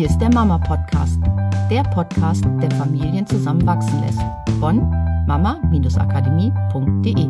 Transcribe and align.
Hier 0.00 0.08
ist 0.08 0.18
der 0.18 0.32
Mama 0.32 0.56
Podcast, 0.56 1.20
der 1.70 1.82
Podcast, 1.82 2.42
der 2.62 2.70
Familien 2.70 3.26
zusammenwachsen 3.26 4.00
lässt. 4.00 4.22
Von 4.58 4.88
mama-akademie.de. 5.26 7.28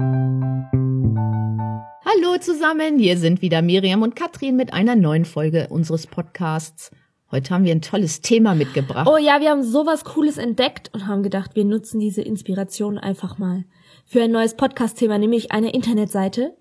Hallo 2.04 2.38
zusammen, 2.38 3.00
hier 3.00 3.18
sind 3.18 3.42
wieder 3.42 3.60
Miriam 3.60 4.02
und 4.02 4.14
Katrin 4.14 4.54
mit 4.54 4.72
einer 4.72 4.94
neuen 4.94 5.24
Folge 5.24 5.66
unseres 5.68 6.06
Podcasts. 6.06 6.92
Heute 7.32 7.52
haben 7.52 7.64
wir 7.64 7.72
ein 7.72 7.82
tolles 7.82 8.20
Thema 8.20 8.54
mitgebracht. 8.54 9.08
Oh 9.10 9.16
ja, 9.16 9.40
wir 9.40 9.50
haben 9.50 9.64
sowas 9.64 10.04
Cooles 10.04 10.38
entdeckt 10.38 10.94
und 10.94 11.08
haben 11.08 11.24
gedacht, 11.24 11.56
wir 11.56 11.64
nutzen 11.64 11.98
diese 11.98 12.22
Inspiration 12.22 12.98
einfach 12.98 13.36
mal 13.36 13.64
für 14.06 14.22
ein 14.22 14.30
neues 14.30 14.54
Podcast-Thema, 14.54 15.18
nämlich 15.18 15.50
eine 15.50 15.74
Internetseite, 15.74 16.56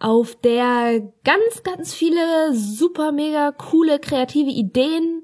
auf 0.00 0.34
der 0.34 1.12
ganz, 1.22 1.62
ganz 1.62 1.94
viele 1.94 2.52
super 2.54 3.12
mega 3.12 3.52
coole 3.52 4.00
kreative 4.00 4.50
Ideen 4.50 5.23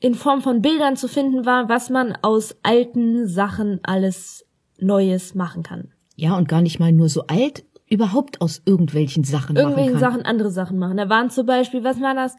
in 0.00 0.14
Form 0.14 0.42
von 0.42 0.62
Bildern 0.62 0.96
zu 0.96 1.08
finden 1.08 1.44
waren, 1.44 1.68
was 1.68 1.90
man 1.90 2.16
aus 2.22 2.56
alten 2.62 3.26
Sachen 3.26 3.80
alles 3.82 4.44
Neues 4.78 5.34
machen 5.34 5.62
kann. 5.62 5.92
Ja, 6.14 6.36
und 6.36 6.48
gar 6.48 6.62
nicht 6.62 6.78
mal 6.78 6.92
nur 6.92 7.08
so 7.08 7.22
alt, 7.26 7.64
überhaupt 7.88 8.40
aus 8.40 8.62
irgendwelchen 8.64 9.24
Sachen 9.24 9.56
Irgendwelchen 9.56 9.94
machen 9.94 10.02
kann. 10.02 10.12
Sachen 10.12 10.26
andere 10.26 10.50
Sachen 10.50 10.78
machen. 10.78 10.96
Da 10.96 11.08
waren 11.08 11.30
zum 11.30 11.46
Beispiel, 11.46 11.84
was 11.84 12.00
war 12.00 12.14
das? 12.14 12.36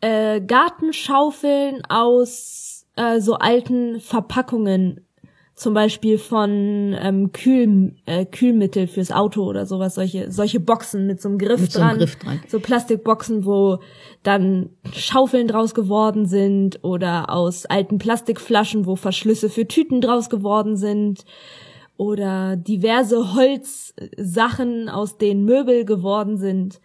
Äh, 0.00 0.40
Gartenschaufeln 0.40 1.82
aus 1.88 2.86
äh, 2.96 3.20
so 3.20 3.34
alten 3.34 4.00
Verpackungen 4.00 5.07
zum 5.58 5.74
Beispiel 5.74 6.18
von 6.18 6.96
ähm, 7.00 7.32
Kühl, 7.32 7.92
äh, 8.06 8.24
Kühlmittel 8.24 8.86
fürs 8.86 9.10
Auto 9.10 9.42
oder 9.42 9.66
sowas, 9.66 9.96
solche, 9.96 10.30
solche 10.30 10.60
Boxen 10.60 11.08
mit 11.08 11.20
so 11.20 11.28
einem 11.28 11.38
Griff 11.38 11.60
Mit 11.60 11.72
so 11.72 11.80
dran. 11.80 11.88
einem 11.90 11.98
Griff 11.98 12.16
dran. 12.16 12.40
So 12.46 12.60
Plastikboxen, 12.60 13.44
wo 13.44 13.80
dann 14.22 14.70
Schaufeln 14.92 15.48
draus 15.48 15.74
geworden 15.74 16.26
sind 16.26 16.78
oder 16.84 17.30
aus 17.30 17.66
alten 17.66 17.98
Plastikflaschen, 17.98 18.86
wo 18.86 18.94
Verschlüsse 18.94 19.50
für 19.50 19.66
Tüten 19.66 20.00
draus 20.00 20.30
geworden 20.30 20.76
sind 20.76 21.24
oder 21.96 22.56
diverse 22.56 23.34
Holzsachen, 23.34 24.88
aus 24.88 25.18
denen 25.18 25.44
Möbel 25.44 25.84
geworden 25.84 26.36
sind, 26.38 26.80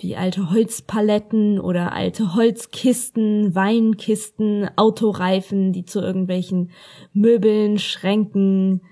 wie 0.00 0.16
alte 0.16 0.50
Holzpaletten 0.50 1.60
oder 1.60 1.92
alte 1.92 2.34
Holzkisten, 2.34 3.54
Weinkisten, 3.54 4.68
Autoreifen, 4.76 5.72
die 5.72 5.84
zu 5.84 6.00
irgendwelchen 6.00 6.70
Möbeln, 7.12 7.78
Schränken, 7.78 8.82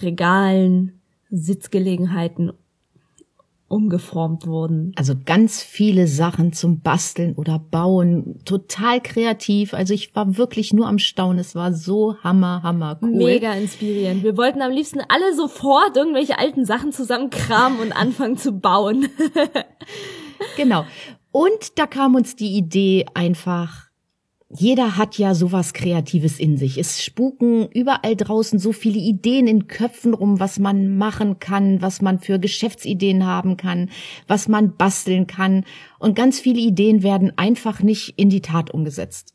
Regalen, 0.00 1.00
Sitzgelegenheiten 1.30 2.52
umgeformt 3.68 4.46
wurden. 4.46 4.92
Also 4.96 5.14
ganz 5.24 5.60
viele 5.60 6.06
Sachen 6.06 6.52
zum 6.52 6.80
Basteln 6.80 7.34
oder 7.34 7.58
Bauen, 7.58 8.38
total 8.44 9.00
kreativ. 9.00 9.74
Also 9.74 9.92
ich 9.92 10.14
war 10.14 10.36
wirklich 10.36 10.72
nur 10.72 10.86
am 10.86 10.98
Staunen. 10.98 11.40
Es 11.40 11.56
war 11.56 11.72
so 11.72 12.16
hammer, 12.22 12.62
hammer 12.62 12.98
cool. 13.02 13.10
Mega 13.10 13.52
inspirierend. 13.54 14.22
Wir 14.22 14.36
wollten 14.36 14.62
am 14.62 14.70
liebsten 14.70 15.00
alle 15.08 15.34
sofort 15.34 15.96
irgendwelche 15.96 16.38
alten 16.38 16.64
Sachen 16.64 16.92
zusammenkramen 16.92 17.80
und 17.80 17.92
anfangen 17.92 18.36
zu 18.36 18.52
bauen. 18.52 19.08
Genau. 20.56 20.84
Und 21.32 21.78
da 21.78 21.86
kam 21.86 22.14
uns 22.14 22.34
die 22.36 22.56
Idee 22.56 23.04
einfach, 23.14 23.86
jeder 24.48 24.96
hat 24.96 25.18
ja 25.18 25.34
sowas 25.34 25.72
Kreatives 25.72 26.38
in 26.38 26.56
sich. 26.56 26.78
Es 26.78 27.02
spuken 27.02 27.68
überall 27.68 28.14
draußen 28.14 28.58
so 28.58 28.72
viele 28.72 28.98
Ideen 28.98 29.46
in 29.46 29.66
Köpfen 29.66 30.14
rum, 30.14 30.38
was 30.38 30.58
man 30.58 30.96
machen 30.96 31.40
kann, 31.40 31.82
was 31.82 32.00
man 32.00 32.20
für 32.20 32.38
Geschäftsideen 32.38 33.26
haben 33.26 33.56
kann, 33.56 33.90
was 34.28 34.46
man 34.46 34.76
basteln 34.76 35.26
kann. 35.26 35.64
Und 35.98 36.14
ganz 36.14 36.38
viele 36.38 36.60
Ideen 36.60 37.02
werden 37.02 37.32
einfach 37.36 37.82
nicht 37.82 38.14
in 38.16 38.30
die 38.30 38.40
Tat 38.42 38.70
umgesetzt. 38.70 39.34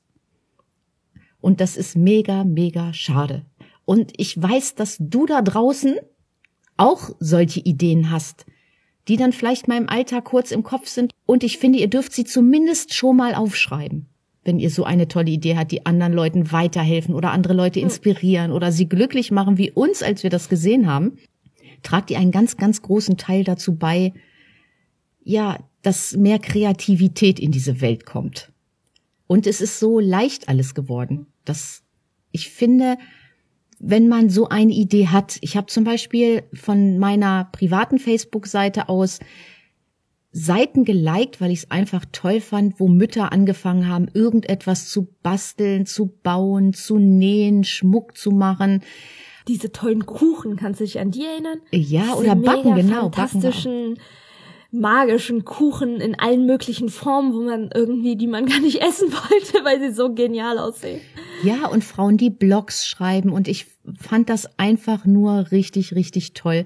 Und 1.41 1.59
das 1.59 1.75
ist 1.75 1.97
mega, 1.97 2.43
mega 2.43 2.93
schade. 2.93 3.45
Und 3.83 4.13
ich 4.15 4.41
weiß, 4.41 4.75
dass 4.75 4.97
du 4.99 5.25
da 5.25 5.41
draußen 5.41 5.97
auch 6.77 7.09
solche 7.19 7.59
Ideen 7.59 8.11
hast 8.11 8.45
die 9.07 9.17
dann 9.17 9.33
vielleicht 9.33 9.67
im 9.67 9.89
Alltag 9.89 10.25
kurz 10.25 10.51
im 10.51 10.63
Kopf 10.63 10.87
sind. 10.87 11.11
Und 11.25 11.43
ich 11.43 11.57
finde, 11.57 11.79
ihr 11.79 11.89
dürft 11.89 12.13
sie 12.13 12.23
zumindest 12.23 12.93
schon 12.93 13.17
mal 13.17 13.35
aufschreiben, 13.35 14.07
wenn 14.43 14.59
ihr 14.59 14.69
so 14.69 14.83
eine 14.83 15.07
tolle 15.07 15.31
Idee 15.31 15.57
habt, 15.57 15.71
die 15.71 15.85
anderen 15.85 16.13
Leuten 16.13 16.51
weiterhelfen 16.51 17.15
oder 17.15 17.31
andere 17.31 17.53
Leute 17.53 17.79
inspirieren 17.79 18.51
oder 18.51 18.71
sie 18.71 18.87
glücklich 18.87 19.31
machen, 19.31 19.57
wie 19.57 19.71
uns, 19.71 20.03
als 20.03 20.23
wir 20.23 20.29
das 20.29 20.49
gesehen 20.49 20.87
haben. 20.87 21.17
Tragt 21.83 22.11
ihr 22.11 22.19
einen 22.19 22.31
ganz, 22.31 22.57
ganz 22.57 22.81
großen 22.81 23.17
Teil 23.17 23.43
dazu 23.43 23.75
bei, 23.75 24.13
ja, 25.23 25.59
dass 25.81 26.15
mehr 26.15 26.39
Kreativität 26.39 27.39
in 27.39 27.51
diese 27.51 27.81
Welt 27.81 28.05
kommt. 28.05 28.51
Und 29.27 29.47
es 29.47 29.61
ist 29.61 29.79
so 29.79 29.99
leicht 29.99 30.49
alles 30.49 30.75
geworden, 30.75 31.27
dass 31.45 31.83
ich 32.31 32.49
finde, 32.49 32.97
wenn 33.83 34.07
man 34.07 34.29
so 34.29 34.47
eine 34.47 34.71
Idee 34.71 35.07
hat. 35.07 35.37
Ich 35.41 35.57
habe 35.57 35.67
zum 35.67 35.83
Beispiel 35.83 36.43
von 36.53 36.99
meiner 36.99 37.49
privaten 37.51 37.97
Facebook-Seite 37.97 38.89
aus 38.89 39.19
Seiten 40.31 40.85
geliked, 40.85 41.41
weil 41.41 41.51
ich 41.51 41.59
es 41.59 41.71
einfach 41.71 42.05
toll 42.11 42.39
fand, 42.39 42.79
wo 42.79 42.87
Mütter 42.87 43.33
angefangen 43.33 43.87
haben, 43.89 44.07
irgendetwas 44.13 44.87
zu 44.87 45.09
basteln, 45.23 45.85
zu 45.85 46.07
bauen, 46.23 46.73
zu 46.73 46.99
nähen, 46.99 47.63
Schmuck 47.63 48.15
zu 48.15 48.31
machen. 48.31 48.81
Diese 49.47 49.71
tollen 49.71 50.05
Kuchen, 50.05 50.55
kannst 50.55 50.79
du 50.79 50.85
dich 50.85 50.99
an 50.99 51.11
die 51.11 51.25
erinnern? 51.25 51.59
Ja, 51.71 52.03
Diese 52.03 52.15
oder 52.17 52.35
backen, 52.35 52.75
genau. 52.75 53.09
Backen 53.09 53.41
Fantastischen, 53.41 53.99
magischen 54.71 55.43
Kuchen 55.43 55.99
in 55.99 56.17
allen 56.17 56.45
möglichen 56.45 56.89
Formen, 56.89 57.33
wo 57.33 57.41
man 57.41 57.69
irgendwie, 57.73 58.15
die 58.15 58.27
man 58.27 58.45
gar 58.47 58.59
nicht 58.59 58.81
essen 58.81 59.11
wollte, 59.11 59.65
weil 59.65 59.79
sie 59.79 59.93
so 59.93 60.13
genial 60.13 60.57
aussehen. 60.57 61.01
Ja, 61.43 61.67
und 61.67 61.83
Frauen, 61.83 62.17
die 62.17 62.29
Blogs 62.29 62.87
schreiben. 62.87 63.31
Und 63.31 63.47
ich 63.47 63.67
fand 63.99 64.29
das 64.29 64.59
einfach 64.59 65.05
nur 65.05 65.51
richtig, 65.51 65.95
richtig 65.95 66.33
toll, 66.33 66.65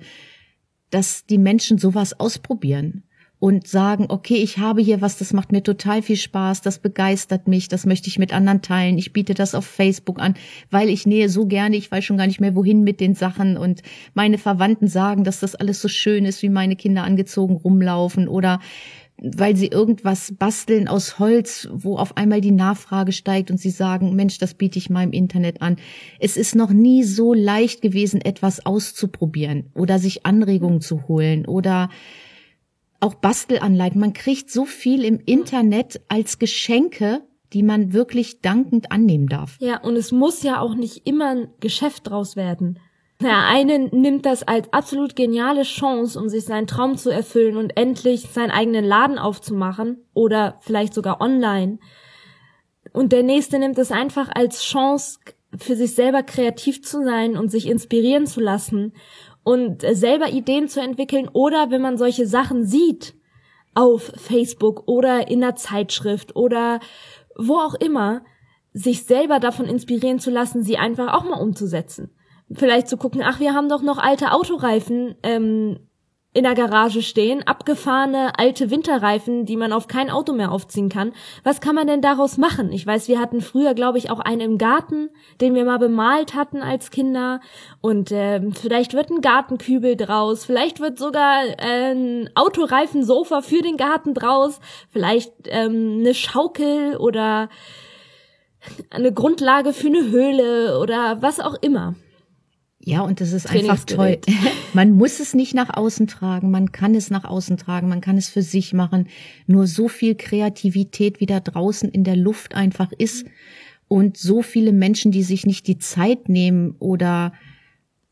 dass 0.89 1.25
die 1.25 1.37
Menschen 1.37 1.77
sowas 1.77 2.19
ausprobieren 2.19 3.03
und 3.45 3.67
sagen, 3.67 4.07
okay, 4.09 4.37
ich 4.37 4.57
habe 4.57 4.81
hier 4.81 5.01
was, 5.01 5.19
das 5.19 5.31
macht 5.31 5.51
mir 5.51 5.61
total 5.61 6.01
viel 6.01 6.15
Spaß, 6.15 6.61
das 6.61 6.79
begeistert 6.79 7.47
mich, 7.47 7.67
das 7.67 7.85
möchte 7.85 8.07
ich 8.07 8.17
mit 8.17 8.33
anderen 8.33 8.63
teilen. 8.63 8.97
Ich 8.97 9.13
biete 9.13 9.35
das 9.35 9.53
auf 9.53 9.65
Facebook 9.67 10.19
an, 10.19 10.33
weil 10.71 10.89
ich 10.89 11.05
nähe 11.05 11.29
so 11.29 11.45
gerne, 11.45 11.75
ich 11.75 11.91
weiß 11.91 12.03
schon 12.03 12.17
gar 12.17 12.25
nicht 12.25 12.41
mehr 12.41 12.55
wohin 12.55 12.83
mit 12.83 12.99
den 12.99 13.13
Sachen 13.13 13.55
und 13.55 13.83
meine 14.15 14.39
Verwandten 14.39 14.87
sagen, 14.87 15.23
dass 15.23 15.41
das 15.41 15.53
alles 15.53 15.79
so 15.79 15.87
schön 15.87 16.25
ist, 16.25 16.41
wie 16.41 16.49
meine 16.49 16.75
Kinder 16.75 17.03
angezogen 17.03 17.57
rumlaufen 17.57 18.27
oder 18.27 18.61
weil 19.21 19.55
sie 19.55 19.67
irgendwas 19.67 20.33
basteln 20.39 20.87
aus 20.87 21.19
Holz, 21.19 21.69
wo 21.71 21.97
auf 21.99 22.17
einmal 22.17 22.41
die 22.41 22.49
Nachfrage 22.49 23.11
steigt 23.11 23.51
und 23.51 23.59
sie 23.59 23.69
sagen, 23.69 24.15
Mensch, 24.15 24.39
das 24.39 24.55
biete 24.55 24.79
ich 24.79 24.89
mal 24.89 25.03
im 25.03 25.11
Internet 25.11 25.61
an. 25.61 25.75
Es 26.19 26.35
ist 26.35 26.55
noch 26.55 26.71
nie 26.71 27.03
so 27.03 27.35
leicht 27.35 27.83
gewesen, 27.83 28.21
etwas 28.21 28.65
auszuprobieren 28.65 29.65
oder 29.75 29.99
sich 29.99 30.25
Anregungen 30.25 30.81
zu 30.81 31.07
holen 31.07 31.45
oder 31.45 31.89
auch 33.05 33.13
Bastelanleitungen. 33.13 34.01
Man 34.01 34.13
kriegt 34.13 34.51
so 34.51 34.65
viel 34.65 35.05
im 35.05 35.19
Internet 35.25 36.01
als 36.09 36.39
Geschenke, 36.39 37.21
die 37.53 37.63
man 37.63 37.93
wirklich 37.93 38.41
dankend 38.41 38.91
annehmen 38.91 39.27
darf. 39.27 39.57
Ja, 39.59 39.79
und 39.79 39.95
es 39.95 40.11
muss 40.11 40.43
ja 40.43 40.59
auch 40.59 40.75
nicht 40.75 41.07
immer 41.07 41.29
ein 41.29 41.47
Geschäft 41.59 42.09
draus 42.09 42.35
werden. 42.35 42.79
Der 43.21 43.45
eine 43.47 43.79
nimmt 43.79 44.25
das 44.25 44.43
als 44.43 44.73
absolut 44.73 45.15
geniale 45.15 45.63
Chance, 45.63 46.19
um 46.19 46.27
sich 46.27 46.43
seinen 46.43 46.67
Traum 46.67 46.97
zu 46.97 47.09
erfüllen 47.11 47.55
und 47.55 47.77
endlich 47.77 48.27
seinen 48.33 48.51
eigenen 48.51 48.83
Laden 48.83 49.19
aufzumachen 49.19 50.03
oder 50.13 50.57
vielleicht 50.61 50.93
sogar 50.93 51.21
online. 51.21 51.79
Und 52.91 53.13
der 53.13 53.23
nächste 53.23 53.59
nimmt 53.59 53.77
es 53.77 53.91
einfach 53.91 54.29
als 54.33 54.63
Chance, 54.63 55.19
für 55.57 55.77
sich 55.77 55.95
selber 55.95 56.23
kreativ 56.23 56.83
zu 56.83 57.03
sein 57.05 57.37
und 57.37 57.49
sich 57.49 57.67
inspirieren 57.67 58.27
zu 58.27 58.41
lassen 58.41 58.93
und 59.45 59.83
selber 59.83 60.29
Ideen 60.29 60.67
zu 60.67 60.81
entwickeln 60.81 61.29
oder 61.31 61.69
wenn 61.69 61.81
man 61.81 61.97
solche 61.97 62.25
Sachen 62.25 62.65
sieht 62.65 63.13
auf 63.75 64.11
Facebook 64.17 64.87
oder 64.87 65.29
in 65.29 65.43
einer 65.43 65.55
Zeitschrift 65.55 66.35
oder 66.35 66.79
wo 67.37 67.53
auch 67.53 67.75
immer, 67.75 68.23
sich 68.73 69.03
selber 69.03 69.39
davon 69.39 69.67
inspirieren 69.67 70.19
zu 70.19 70.31
lassen, 70.31 70.63
sie 70.63 70.77
einfach 70.77 71.13
auch 71.13 71.23
mal 71.23 71.39
umzusetzen. 71.39 72.09
Vielleicht 72.51 72.87
zu 72.87 72.97
gucken, 72.97 73.21
ach, 73.23 73.39
wir 73.39 73.53
haben 73.53 73.69
doch 73.69 73.83
noch 73.83 73.99
alte 73.99 74.31
Autoreifen 74.31 75.15
ähm, 75.21 75.79
in 76.35 76.43
der 76.43 76.53
Garage 76.53 77.01
stehen, 77.01 77.47
abgefahrene 77.47 78.37
alte 78.37 78.69
Winterreifen, 78.69 79.45
die 79.45 79.55
man 79.55 79.71
auf 79.71 79.87
kein 79.87 80.09
Auto 80.09 80.33
mehr 80.33 80.51
aufziehen 80.51 80.89
kann. 80.89 81.13
Was 81.45 81.61
kann 81.61 81.75
man 81.75 81.87
denn 81.87 82.01
daraus 82.01 82.37
machen? 82.37 82.73
Ich 82.73 82.85
weiß, 82.85 83.07
wir 83.07 83.21
hatten 83.21 83.39
früher, 83.39 83.73
glaube 83.73 83.99
ich, 83.99 84.11
auch 84.11 84.19
einen 84.19 84.41
im 84.41 84.57
Garten, 84.57 85.09
den 85.39 85.55
wir 85.55 85.63
mal 85.63 85.79
bemalt 85.79 86.35
hatten 86.35 86.61
als 86.61 86.91
Kinder. 86.91 87.39
Und 87.79 88.11
ähm, 88.11 88.51
vielleicht 88.51 88.93
wird 88.93 89.11
ein 89.11 89.21
Gartenkübel 89.21 89.95
draus, 89.95 90.43
vielleicht 90.43 90.81
wird 90.81 90.99
sogar 90.99 91.45
äh, 91.57 91.93
ein 91.93 92.29
Autoreifensofa 92.35 93.41
für 93.41 93.61
den 93.61 93.77
Garten 93.77 94.13
draus, 94.13 94.59
vielleicht 94.91 95.31
ähm, 95.45 95.99
eine 96.01 96.13
Schaukel 96.13 96.97
oder 96.97 97.47
eine 98.89 99.13
Grundlage 99.13 99.71
für 99.71 99.87
eine 99.87 100.11
Höhle 100.11 100.79
oder 100.81 101.21
was 101.21 101.39
auch 101.39 101.55
immer. 101.61 101.95
Ja, 102.87 103.01
und 103.01 103.19
das 103.19 103.33
ist 103.33 103.49
einfach 103.49 103.83
toll. 103.83 104.19
Man 104.73 104.91
muss 104.91 105.19
es 105.19 105.33
nicht 105.33 105.55
nach 105.55 105.75
außen 105.75 106.05
tragen, 106.05 106.51
man 106.51 106.71
kann 106.71 106.93
es 106.93 107.09
nach 107.09 107.23
außen 107.23 107.57
tragen, 107.57 107.89
man 107.89 107.99
kann 107.99 108.15
es 108.15 108.29
für 108.29 108.43
sich 108.43 108.73
machen. 108.73 109.07
Nur 109.47 109.65
so 109.65 109.87
viel 109.87 110.13
Kreativität, 110.13 111.19
wie 111.19 111.25
da 111.25 111.39
draußen 111.39 111.89
in 111.89 112.03
der 112.03 112.15
Luft 112.15 112.53
einfach 112.53 112.91
ist 112.91 113.25
und 113.87 114.17
so 114.17 114.43
viele 114.43 114.71
Menschen, 114.71 115.11
die 115.11 115.23
sich 115.23 115.47
nicht 115.47 115.65
die 115.65 115.79
Zeit 115.79 116.29
nehmen 116.29 116.75
oder 116.77 117.33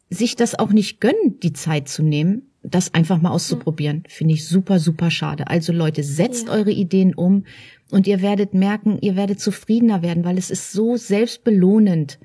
sich 0.09 0.35
das 0.35 0.57
auch 0.57 0.71
nicht 0.71 0.99
gönnen, 0.99 1.39
die 1.43 1.53
Zeit 1.53 1.87
zu 1.87 2.01
nehmen, 2.01 2.49
das 2.63 2.95
einfach 2.95 3.21
mal 3.21 3.31
auszuprobieren, 3.31 4.03
finde 4.07 4.33
ich 4.33 4.47
super, 4.47 4.79
super 4.79 5.11
schade. 5.11 5.47
Also 5.47 5.71
Leute, 5.71 6.01
setzt 6.01 6.47
ja. 6.47 6.53
eure 6.53 6.71
Ideen 6.71 7.13
um 7.13 7.43
und 7.91 8.07
ihr 8.07 8.23
werdet 8.23 8.55
merken, 8.55 8.97
ihr 9.01 9.15
werdet 9.15 9.39
zufriedener 9.39 10.01
werden, 10.01 10.23
weil 10.23 10.39
es 10.39 10.49
ist 10.49 10.71
so 10.71 10.97
selbstbelohnend 10.97 12.17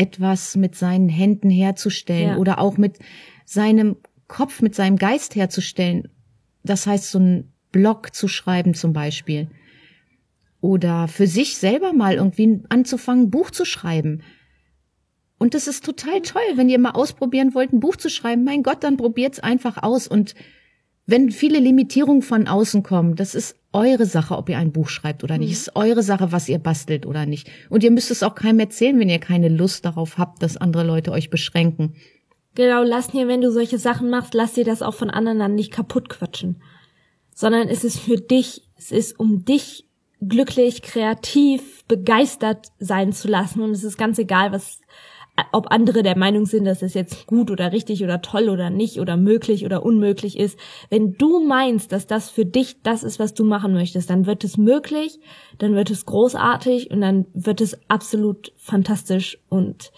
etwas 0.00 0.56
mit 0.56 0.74
seinen 0.74 1.10
Händen 1.10 1.50
herzustellen 1.50 2.30
ja. 2.30 2.36
oder 2.38 2.58
auch 2.58 2.78
mit 2.78 2.98
seinem 3.44 3.96
Kopf, 4.28 4.62
mit 4.62 4.74
seinem 4.74 4.96
Geist 4.96 5.34
herzustellen. 5.34 6.08
Das 6.62 6.86
heißt, 6.86 7.10
so 7.10 7.18
einen 7.18 7.52
Blog 7.70 8.14
zu 8.14 8.26
schreiben 8.26 8.72
zum 8.74 8.94
Beispiel. 8.94 9.48
Oder 10.62 11.06
für 11.06 11.26
sich 11.26 11.58
selber 11.58 11.92
mal 11.92 12.14
irgendwie 12.14 12.62
anzufangen, 12.70 13.26
ein 13.26 13.30
Buch 13.30 13.50
zu 13.50 13.64
schreiben. 13.66 14.22
Und 15.38 15.54
das 15.54 15.66
ist 15.68 15.84
total 15.84 16.20
toll, 16.22 16.42
wenn 16.54 16.68
ihr 16.68 16.78
mal 16.78 16.92
ausprobieren 16.92 17.54
wollt, 17.54 17.72
ein 17.72 17.80
Buch 17.80 17.96
zu 17.96 18.08
schreiben. 18.08 18.44
Mein 18.44 18.62
Gott, 18.62 18.82
dann 18.84 18.96
probiert's 18.96 19.40
einfach 19.40 19.82
aus. 19.82 20.06
Und 20.06 20.34
wenn 21.10 21.30
viele 21.30 21.58
Limitierungen 21.58 22.22
von 22.22 22.46
außen 22.46 22.82
kommen, 22.82 23.16
das 23.16 23.34
ist 23.34 23.56
eure 23.72 24.06
Sache, 24.06 24.36
ob 24.36 24.48
ihr 24.48 24.58
ein 24.58 24.72
Buch 24.72 24.88
schreibt 24.88 25.24
oder 25.24 25.38
nicht. 25.38 25.48
Mhm. 25.48 25.52
Es 25.52 25.60
ist 25.62 25.76
eure 25.76 26.02
Sache, 26.02 26.32
was 26.32 26.48
ihr 26.48 26.58
bastelt 26.58 27.06
oder 27.06 27.26
nicht. 27.26 27.50
Und 27.68 27.82
ihr 27.82 27.90
müsst 27.90 28.10
es 28.10 28.22
auch 28.22 28.34
keinem 28.34 28.60
erzählen, 28.60 28.98
wenn 28.98 29.08
ihr 29.08 29.18
keine 29.18 29.48
Lust 29.48 29.84
darauf 29.84 30.18
habt, 30.18 30.42
dass 30.42 30.56
andere 30.56 30.84
Leute 30.84 31.12
euch 31.12 31.30
beschränken. 31.30 31.94
Genau, 32.54 32.82
lass 32.82 33.08
dir, 33.08 33.28
wenn 33.28 33.40
du 33.40 33.50
solche 33.50 33.78
Sachen 33.78 34.10
machst, 34.10 34.34
lass 34.34 34.54
dir 34.54 34.64
das 34.64 34.82
auch 34.82 34.94
von 34.94 35.10
anderen 35.10 35.38
dann 35.38 35.54
nicht 35.54 35.72
kaputt 35.72 36.08
quatschen. 36.08 36.62
Sondern 37.34 37.68
es 37.68 37.84
ist 37.84 37.98
für 37.98 38.16
dich, 38.16 38.68
es 38.76 38.90
ist 38.90 39.18
um 39.18 39.44
dich 39.44 39.86
glücklich, 40.20 40.82
kreativ, 40.82 41.84
begeistert 41.86 42.68
sein 42.78 43.12
zu 43.12 43.28
lassen. 43.28 43.62
Und 43.62 43.70
es 43.70 43.84
ist 43.84 43.96
ganz 43.96 44.18
egal, 44.18 44.52
was 44.52 44.80
ob 45.52 45.70
andere 45.70 46.02
der 46.02 46.16
Meinung 46.16 46.46
sind, 46.46 46.64
dass 46.64 46.82
es 46.82 46.94
jetzt 46.94 47.26
gut 47.26 47.50
oder 47.50 47.72
richtig 47.72 48.04
oder 48.04 48.22
toll 48.22 48.48
oder 48.48 48.70
nicht 48.70 49.00
oder 49.00 49.16
möglich 49.16 49.64
oder 49.64 49.84
unmöglich 49.84 50.38
ist. 50.38 50.58
Wenn 50.90 51.14
du 51.14 51.44
meinst, 51.44 51.92
dass 51.92 52.06
das 52.06 52.30
für 52.30 52.44
dich 52.44 52.82
das 52.82 53.02
ist, 53.02 53.18
was 53.18 53.34
du 53.34 53.44
machen 53.44 53.72
möchtest, 53.72 54.10
dann 54.10 54.26
wird 54.26 54.44
es 54.44 54.56
möglich, 54.56 55.18
dann 55.58 55.74
wird 55.74 55.90
es 55.90 56.06
großartig 56.06 56.90
und 56.90 57.00
dann 57.00 57.26
wird 57.32 57.60
es 57.60 57.78
absolut 57.88 58.52
fantastisch 58.56 59.38
und 59.48 59.92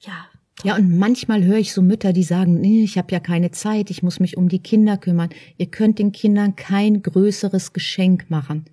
ja. 0.00 0.26
Ja, 0.64 0.76
und 0.76 0.98
manchmal 0.98 1.44
höre 1.44 1.58
ich 1.58 1.74
so 1.74 1.82
Mütter, 1.82 2.14
die 2.14 2.22
sagen, 2.22 2.60
nee, 2.60 2.82
ich 2.82 2.96
habe 2.96 3.12
ja 3.12 3.20
keine 3.20 3.50
Zeit, 3.50 3.90
ich 3.90 4.02
muss 4.02 4.20
mich 4.20 4.38
um 4.38 4.48
die 4.48 4.62
Kinder 4.62 4.96
kümmern. 4.96 5.28
Ihr 5.58 5.66
könnt 5.66 5.98
den 5.98 6.12
Kindern 6.12 6.56
kein 6.56 7.02
größeres 7.02 7.74
Geschenk 7.74 8.30
machen, 8.30 8.64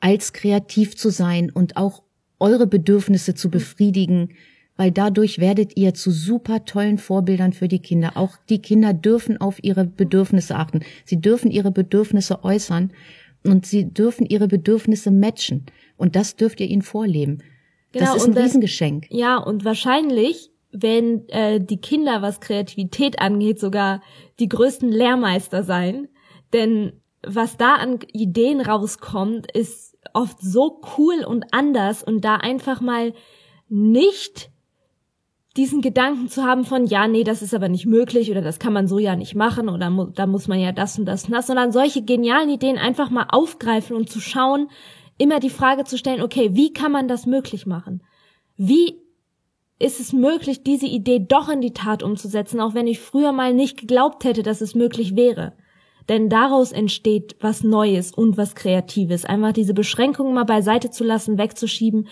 als 0.00 0.32
kreativ 0.32 0.96
zu 0.96 1.10
sein 1.10 1.50
und 1.50 1.76
auch 1.76 2.02
eure 2.40 2.66
Bedürfnisse 2.66 3.34
zu 3.34 3.50
befriedigen 3.50 4.30
weil 4.76 4.90
dadurch 4.90 5.38
werdet 5.38 5.76
ihr 5.76 5.94
zu 5.94 6.10
super 6.10 6.64
tollen 6.64 6.98
Vorbildern 6.98 7.52
für 7.52 7.68
die 7.68 7.78
Kinder. 7.78 8.12
Auch 8.16 8.36
die 8.48 8.60
Kinder 8.60 8.92
dürfen 8.92 9.40
auf 9.40 9.62
ihre 9.62 9.84
Bedürfnisse 9.84 10.56
achten. 10.56 10.80
Sie 11.04 11.20
dürfen 11.20 11.50
ihre 11.50 11.70
Bedürfnisse 11.70 12.42
äußern 12.42 12.92
und 13.44 13.66
sie 13.66 13.92
dürfen 13.92 14.26
ihre 14.26 14.48
Bedürfnisse 14.48 15.10
matchen. 15.10 15.66
Und 15.96 16.16
das 16.16 16.36
dürft 16.36 16.60
ihr 16.60 16.68
ihnen 16.68 16.82
vorleben. 16.82 17.42
Genau, 17.92 18.06
das 18.06 18.16
ist 18.16 18.28
ein 18.28 18.34
das, 18.34 18.44
Riesengeschenk. 18.44 19.06
Ja, 19.10 19.36
und 19.36 19.64
wahrscheinlich, 19.64 20.50
wenn 20.72 21.28
äh, 21.28 21.60
die 21.60 21.80
Kinder, 21.80 22.22
was 22.22 22.40
Kreativität 22.40 23.20
angeht, 23.20 23.60
sogar 23.60 24.02
die 24.40 24.48
größten 24.48 24.90
Lehrmeister 24.90 25.62
sein. 25.62 26.08
Denn 26.52 27.00
was 27.22 27.56
da 27.56 27.76
an 27.76 28.00
Ideen 28.12 28.60
rauskommt, 28.60 29.50
ist 29.52 29.96
oft 30.12 30.40
so 30.40 30.80
cool 30.98 31.24
und 31.24 31.44
anders 31.52 32.02
und 32.02 32.24
da 32.24 32.36
einfach 32.36 32.80
mal 32.80 33.14
nicht 33.68 34.50
diesen 35.56 35.82
Gedanken 35.82 36.28
zu 36.28 36.44
haben 36.44 36.64
von, 36.64 36.86
ja, 36.86 37.06
nee, 37.06 37.22
das 37.22 37.40
ist 37.40 37.54
aber 37.54 37.68
nicht 37.68 37.86
möglich 37.86 38.30
oder 38.30 38.42
das 38.42 38.58
kann 38.58 38.72
man 38.72 38.88
so 38.88 38.98
ja 38.98 39.14
nicht 39.14 39.36
machen 39.36 39.68
oder 39.68 39.88
mu 39.88 40.06
da 40.06 40.26
muss 40.26 40.48
man 40.48 40.58
ja 40.58 40.72
das 40.72 40.98
und 40.98 41.04
das 41.06 41.26
und 41.26 41.32
das, 41.32 41.46
sondern 41.46 41.70
solche 41.70 42.02
genialen 42.02 42.50
Ideen 42.50 42.76
einfach 42.76 43.10
mal 43.10 43.26
aufgreifen 43.30 43.94
und 43.94 44.10
zu 44.10 44.20
schauen, 44.20 44.68
immer 45.16 45.38
die 45.38 45.50
Frage 45.50 45.84
zu 45.84 45.96
stellen, 45.96 46.22
okay, 46.22 46.50
wie 46.54 46.72
kann 46.72 46.90
man 46.90 47.06
das 47.06 47.26
möglich 47.26 47.66
machen? 47.66 48.02
Wie 48.56 49.00
ist 49.78 50.00
es 50.00 50.12
möglich, 50.12 50.64
diese 50.64 50.86
Idee 50.86 51.20
doch 51.20 51.48
in 51.48 51.60
die 51.60 51.72
Tat 51.72 52.02
umzusetzen, 52.02 52.60
auch 52.60 52.74
wenn 52.74 52.86
ich 52.86 53.00
früher 53.00 53.32
mal 53.32 53.54
nicht 53.54 53.78
geglaubt 53.78 54.24
hätte, 54.24 54.42
dass 54.42 54.60
es 54.60 54.74
möglich 54.74 55.14
wäre? 55.14 55.52
Denn 56.08 56.28
daraus 56.28 56.72
entsteht 56.72 57.36
was 57.40 57.62
Neues 57.62 58.12
und 58.12 58.36
was 58.36 58.54
Kreatives. 58.54 59.24
Einfach 59.24 59.52
diese 59.52 59.72
Beschränkungen 59.72 60.34
mal 60.34 60.44
beiseite 60.44 60.90
zu 60.90 61.02
lassen, 61.04 61.38
wegzuschieben 61.38 62.08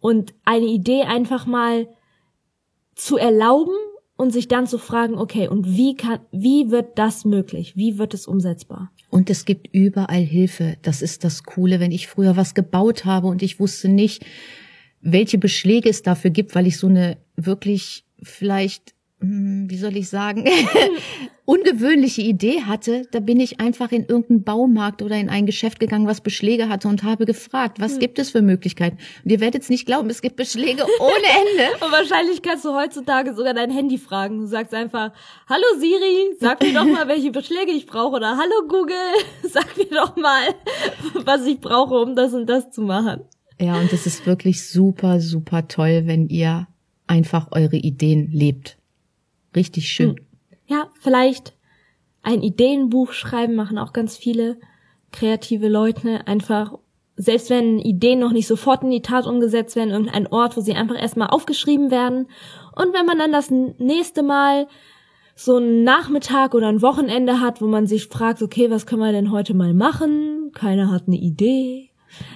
und 0.00 0.34
eine 0.44 0.66
Idee 0.66 1.02
einfach 1.02 1.46
mal 1.46 1.86
zu 3.00 3.16
erlauben 3.16 3.74
und 4.16 4.32
sich 4.32 4.48
dann 4.48 4.66
zu 4.66 4.78
fragen, 4.78 5.14
okay, 5.14 5.48
und 5.48 5.76
wie 5.76 5.94
kann, 5.96 6.20
wie 6.30 6.70
wird 6.70 6.98
das 6.98 7.24
möglich? 7.24 7.74
Wie 7.76 7.96
wird 7.98 8.12
es 8.12 8.26
umsetzbar? 8.26 8.92
Und 9.08 9.30
es 9.30 9.46
gibt 9.46 9.68
überall 9.72 10.22
Hilfe. 10.22 10.76
Das 10.82 11.00
ist 11.00 11.24
das 11.24 11.44
Coole, 11.44 11.80
wenn 11.80 11.90
ich 11.90 12.06
früher 12.06 12.36
was 12.36 12.54
gebaut 12.54 13.06
habe 13.06 13.28
und 13.28 13.42
ich 13.42 13.58
wusste 13.58 13.88
nicht, 13.88 14.24
welche 15.00 15.38
Beschläge 15.38 15.88
es 15.88 16.02
dafür 16.02 16.30
gibt, 16.30 16.54
weil 16.54 16.66
ich 16.66 16.76
so 16.76 16.88
eine 16.88 17.16
wirklich 17.36 18.04
vielleicht 18.22 18.94
wie 19.20 19.76
soll 19.76 19.96
ich 19.96 20.08
sagen, 20.08 20.46
ungewöhnliche 21.44 22.22
Idee 22.22 22.62
hatte, 22.62 23.06
da 23.10 23.20
bin 23.20 23.38
ich 23.38 23.60
einfach 23.60 23.92
in 23.92 24.06
irgendeinen 24.06 24.44
Baumarkt 24.44 25.02
oder 25.02 25.16
in 25.16 25.28
ein 25.28 25.44
Geschäft 25.44 25.78
gegangen, 25.78 26.06
was 26.06 26.22
Beschläge 26.22 26.70
hatte 26.70 26.88
und 26.88 27.02
habe 27.02 27.26
gefragt, 27.26 27.80
was 27.80 27.94
hm. 27.94 27.98
gibt 27.98 28.18
es 28.18 28.30
für 28.30 28.40
Möglichkeiten? 28.40 28.96
Und 29.22 29.30
ihr 29.30 29.40
werdet 29.40 29.62
es 29.62 29.68
nicht 29.68 29.84
glauben, 29.84 30.08
es 30.08 30.22
gibt 30.22 30.36
Beschläge 30.36 30.84
ohne 31.00 31.12
Ende. 31.12 31.74
und 31.84 31.92
wahrscheinlich 31.92 32.40
kannst 32.40 32.64
du 32.64 32.74
heutzutage 32.74 33.34
sogar 33.34 33.52
dein 33.52 33.70
Handy 33.70 33.98
fragen. 33.98 34.38
Du 34.38 34.46
sagst 34.46 34.72
einfach, 34.72 35.12
hallo 35.48 35.66
Siri, 35.78 36.36
sag 36.40 36.62
mir 36.62 36.72
doch 36.72 36.86
mal, 36.86 37.06
welche 37.06 37.30
Beschläge 37.30 37.72
ich 37.72 37.84
brauche 37.84 38.16
oder 38.16 38.38
hallo 38.38 38.66
Google, 38.68 38.96
sag 39.42 39.76
mir 39.76 39.90
doch 39.90 40.16
mal, 40.16 40.54
was 41.24 41.44
ich 41.46 41.60
brauche, 41.60 41.94
um 41.96 42.16
das 42.16 42.32
und 42.32 42.46
das 42.46 42.70
zu 42.70 42.80
machen. 42.80 43.20
Ja, 43.60 43.78
und 43.78 43.92
es 43.92 44.06
ist 44.06 44.24
wirklich 44.24 44.66
super, 44.66 45.20
super 45.20 45.68
toll, 45.68 46.04
wenn 46.06 46.28
ihr 46.28 46.68
einfach 47.06 47.48
eure 47.50 47.76
Ideen 47.76 48.30
lebt. 48.32 48.79
Richtig 49.54 49.88
schön. 49.88 50.10
Hm. 50.10 50.16
Ja, 50.66 50.88
vielleicht 51.00 51.54
ein 52.22 52.42
Ideenbuch 52.42 53.12
schreiben 53.12 53.54
machen 53.54 53.78
auch 53.78 53.92
ganz 53.92 54.16
viele 54.16 54.58
kreative 55.10 55.68
Leute. 55.68 56.26
Einfach, 56.26 56.78
selbst 57.16 57.50
wenn 57.50 57.78
Ideen 57.78 58.20
noch 58.20 58.32
nicht 58.32 58.46
sofort 58.46 58.82
in 58.82 58.90
die 58.90 59.02
Tat 59.02 59.26
umgesetzt 59.26 59.74
werden, 59.74 59.90
irgendein 59.90 60.26
Ort, 60.26 60.56
wo 60.56 60.60
sie 60.60 60.74
einfach 60.74 61.00
erstmal 61.00 61.28
aufgeschrieben 61.28 61.90
werden. 61.90 62.28
Und 62.76 62.94
wenn 62.94 63.06
man 63.06 63.18
dann 63.18 63.32
das 63.32 63.50
nächste 63.50 64.22
Mal 64.22 64.68
so 65.34 65.56
einen 65.56 65.84
Nachmittag 65.84 66.54
oder 66.54 66.68
ein 66.68 66.82
Wochenende 66.82 67.40
hat, 67.40 67.62
wo 67.62 67.66
man 67.66 67.86
sich 67.86 68.06
fragt, 68.06 68.42
okay, 68.42 68.70
was 68.70 68.86
können 68.86 69.02
wir 69.02 69.12
denn 69.12 69.30
heute 69.30 69.54
mal 69.54 69.72
machen? 69.72 70.52
Keiner 70.54 70.90
hat 70.90 71.04
eine 71.06 71.16
Idee. 71.16 71.90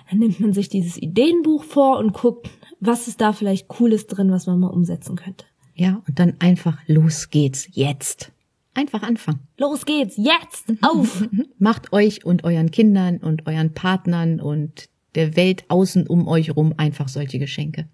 Dann 0.09 0.21
nimmt 0.21 0.41
man 0.41 0.53
sich 0.53 0.69
dieses 0.69 0.97
Ideenbuch 0.97 1.65
vor 1.65 1.99
und 1.99 2.15
guckt, 2.15 2.49
was 2.81 3.09
ist 3.09 3.21
da 3.21 3.33
vielleicht 3.33 3.69
Cooles 3.69 4.07
drin, 4.07 4.31
was 4.31 4.47
man 4.47 4.59
mal 4.59 4.69
umsetzen 4.69 5.17
könnte. 5.17 5.45
Ja, 5.75 6.03
und 6.07 6.19
dann 6.19 6.35
einfach 6.39 6.79
los 6.87 7.31
geht's 7.31 7.69
jetzt. 7.73 8.33
Einfach 8.75 9.03
anfangen. 9.03 9.41
Los 9.57 9.85
geht's 9.85 10.17
jetzt. 10.17 10.73
Auf. 10.83 11.29
Macht 11.59 11.93
euch 11.93 12.25
und 12.25 12.45
euren 12.45 12.71
Kindern 12.71 13.19
und 13.19 13.47
euren 13.47 13.75
Partnern 13.75 14.41
und 14.41 14.89
der 15.15 15.37
Welt 15.37 15.65
außen 15.69 16.07
um 16.07 16.27
euch 16.27 16.57
rum 16.57 16.75
einfach 16.77 17.09
solche 17.09 17.39
Geschenke. 17.39 17.89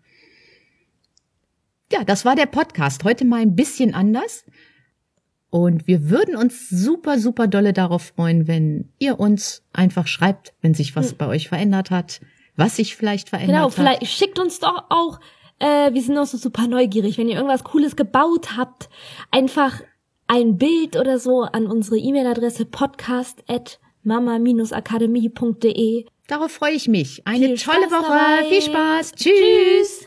Ja, 1.92 2.04
das 2.04 2.24
war 2.24 2.36
der 2.36 2.46
Podcast. 2.46 3.04
Heute 3.04 3.24
mal 3.24 3.40
ein 3.40 3.56
bisschen 3.56 3.94
anders. 3.94 4.44
Und 5.50 5.86
wir 5.86 6.08
würden 6.08 6.36
uns 6.36 6.68
super, 6.68 7.18
super 7.18 7.48
dolle 7.48 7.72
darauf 7.72 8.12
freuen, 8.14 8.46
wenn 8.46 8.88
ihr 8.98 9.18
uns 9.18 9.64
einfach 9.72 10.06
schreibt, 10.06 10.54
wenn 10.62 10.74
sich 10.74 10.94
was 10.94 11.10
hm. 11.10 11.16
bei 11.18 11.26
euch 11.26 11.48
verändert 11.48 11.90
hat, 11.90 12.20
was 12.56 12.76
sich 12.76 12.94
vielleicht 12.94 13.30
verändert 13.30 13.56
genau, 13.56 13.66
hat. 13.66 13.76
Genau, 13.76 13.90
vielleicht 13.90 14.12
schickt 14.12 14.38
uns 14.38 14.60
doch 14.60 14.84
auch 14.90 15.18
äh, 15.60 15.94
wir 15.94 16.02
sind 16.02 16.18
auch 16.18 16.26
so 16.26 16.36
super 16.36 16.66
neugierig. 16.66 17.18
Wenn 17.18 17.28
ihr 17.28 17.36
irgendwas 17.36 17.62
Cooles 17.64 17.94
gebaut 17.94 18.56
habt, 18.56 18.88
einfach 19.30 19.80
ein 20.26 20.58
Bild 20.58 20.96
oder 20.96 21.18
so 21.18 21.42
an 21.42 21.66
unsere 21.66 21.98
E-Mail-Adresse 21.98 22.64
podcast 22.66 23.44
at 23.48 23.78
mama-akademie.de. 24.02 26.06
Darauf 26.28 26.52
freue 26.52 26.74
ich 26.74 26.86
mich. 26.88 27.22
Eine 27.26 27.48
Viel 27.48 27.58
tolle 27.58 27.88
Spaß 27.88 27.92
Woche. 27.92 28.12
Dabei. 28.12 28.44
Viel 28.48 28.62
Spaß. 28.62 29.12
Tschüss. 29.12 29.34
Tschüss. 29.34 30.06